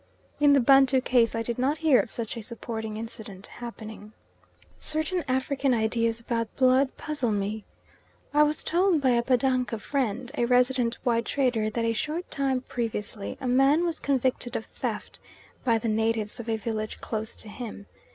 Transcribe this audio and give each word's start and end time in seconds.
In 0.39 0.53
the 0.53 0.59
Bantu 0.59 0.99
case 0.99 1.35
I 1.35 1.43
did 1.43 1.59
not 1.59 1.77
hear 1.77 1.99
of 1.99 2.11
such 2.11 2.35
a 2.35 2.41
supporting 2.41 2.97
incident 2.97 3.45
happening. 3.45 4.13
Certain 4.79 5.23
African 5.27 5.75
ideas 5.75 6.19
about 6.19 6.55
blood 6.55 6.97
puzzle 6.97 7.31
me. 7.31 7.65
I 8.33 8.41
was 8.41 8.63
told 8.63 8.99
by 8.99 9.11
a 9.11 9.21
Batanga 9.21 9.77
friend, 9.77 10.31
a 10.35 10.45
resident 10.45 10.95
white 11.03 11.25
trader, 11.25 11.69
that 11.69 11.85
a 11.85 11.93
short 11.93 12.31
time 12.31 12.61
previously 12.61 13.37
a 13.39 13.47
man 13.47 13.85
was 13.85 13.99
convicted 13.99 14.55
of 14.55 14.65
theft 14.65 15.19
by 15.63 15.77
the 15.77 15.87
natives 15.87 16.39
of 16.39 16.49
a 16.49 16.57
village 16.57 16.99
close 16.99 17.35
to 17.35 17.47
him. 17.47 17.85